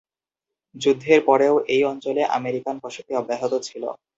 [0.75, 3.83] যুদ্ধের পরেও এই অঞ্চলে আমেরিকান বসতি অব্যাহত ছিল।